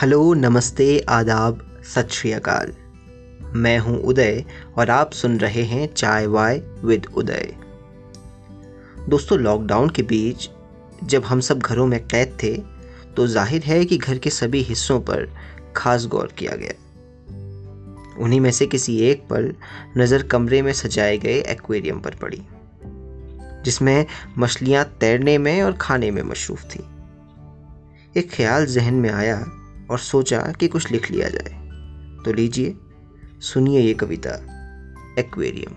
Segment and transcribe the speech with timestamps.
[0.00, 2.72] Hello, नमस्ते, आदाब, सत श्री अकाल।
[3.54, 4.44] मैं हूँ उदय
[4.78, 7.52] और आप सुन रहे हैं चाय वाय विद उदय।
[9.08, 10.48] दोस्तों लॉकडाउन के बीच
[11.04, 12.54] जब हम सब घरों में कैद थे
[13.16, 15.28] तो ज़ाहिर है कि घर के सभी हिस्सों पर
[15.76, 19.52] खास गौर किया गया। उन्हीं में से किसी एक पर
[19.98, 22.42] नज़र कमरे में सजाए गए एक्वेरियम पर पड़ी,
[23.64, 24.06] जिसमें
[24.38, 26.88] मछलियाँ तैरने में और खाने में मशरूफ थी।
[28.16, 29.44] एक ख्याल जहन में आया
[29.90, 31.54] और सोचा कि कुछ लिख लिया जाए।
[32.24, 32.76] तो लीजिए,
[33.40, 34.30] सुनिए ये कविता,
[35.18, 35.74] एक्वेरियम।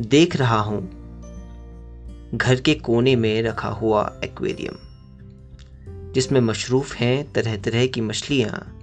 [0.00, 0.98] देख रहा हूँ,
[2.34, 4.74] घर के कोने में रखा हुआ एक्वेरियम,
[6.12, 8.74] जिसमें मशरूफ हैं तरह तरह की मछलियाँ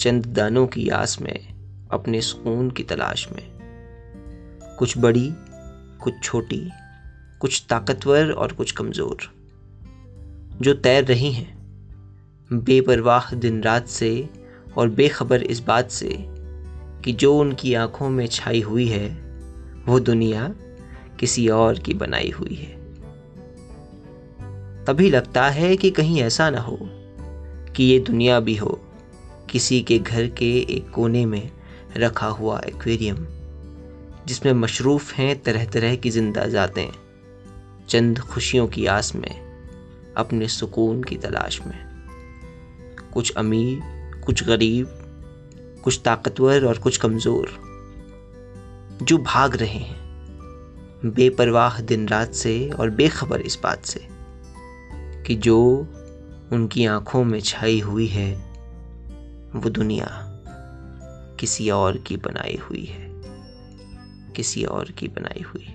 [0.00, 1.54] चंद दानों की आस में,
[1.90, 3.42] अपने सुकून की तलाश में।
[4.78, 5.30] कुछ बड़ी,
[6.02, 6.70] कुछ छोटी,
[7.40, 9.39] कुछ ताकतवर और कुछ कमज़ोर।
[10.62, 11.60] जो तैर रही हैं।
[12.52, 14.28] बेपरवाह दिन रात से
[14.76, 16.08] और बेखबर इस बात से
[17.04, 19.08] कि जो उनकी आँखों में छाई हुई है,
[19.86, 20.54] वो दुनिया
[21.20, 22.80] किसी और की बनाई हुई है।
[24.84, 26.78] तभी लगता है कि कहीं ऐसा ना हो
[27.76, 28.80] कि ये दुनिया भी हो,
[29.50, 31.50] किसी के घर के एक कोने में
[31.96, 33.26] रखा हुआ एक्वेरियम,
[34.26, 36.88] जिसमें मशरूफ़ हैं तरह तरह की ज़िंदा जातें,
[37.88, 39.49] चंद खुशियों की आस में
[40.16, 41.90] अपने सुकून की तलाश में।
[43.14, 43.80] कुछ अमीर,
[44.24, 44.86] कुछ गरीब,
[45.84, 47.70] कुछ ताकतवर और कुछ कमज़ोर,
[49.02, 50.00] जो भाग रहे हैं,
[51.04, 54.08] बेपरवाह दिन रात से और बेखबर इस बात से,
[55.26, 55.86] कि जो
[56.52, 58.34] उनकी आँखों में छाई हुई है,
[59.56, 60.26] वो दुनिया
[61.40, 63.10] किसी और की बनाई हुई है,
[64.32, 65.66] किसी और की बनाई हुई